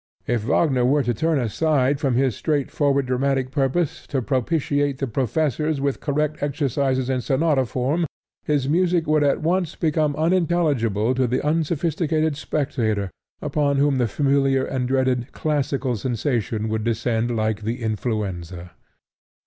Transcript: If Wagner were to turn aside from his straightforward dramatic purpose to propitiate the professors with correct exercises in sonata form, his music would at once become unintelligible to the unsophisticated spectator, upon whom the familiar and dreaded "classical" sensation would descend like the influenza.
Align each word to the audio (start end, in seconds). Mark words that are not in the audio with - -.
If 0.25 0.41
Wagner 0.43 0.83
were 0.83 1.03
to 1.03 1.13
turn 1.13 1.37
aside 1.37 1.99
from 1.99 2.15
his 2.15 2.35
straightforward 2.35 3.05
dramatic 3.05 3.51
purpose 3.51 4.07
to 4.07 4.19
propitiate 4.23 4.97
the 4.97 5.05
professors 5.05 5.79
with 5.79 5.99
correct 5.99 6.41
exercises 6.41 7.07
in 7.07 7.21
sonata 7.21 7.67
form, 7.67 8.07
his 8.43 8.67
music 8.67 9.05
would 9.05 9.23
at 9.23 9.41
once 9.43 9.75
become 9.75 10.15
unintelligible 10.15 11.13
to 11.13 11.27
the 11.27 11.45
unsophisticated 11.45 12.35
spectator, 12.35 13.11
upon 13.43 13.77
whom 13.77 13.99
the 13.99 14.07
familiar 14.07 14.65
and 14.65 14.87
dreaded 14.87 15.31
"classical" 15.33 15.95
sensation 15.95 16.67
would 16.67 16.83
descend 16.83 17.35
like 17.35 17.61
the 17.61 17.83
influenza. 17.83 18.71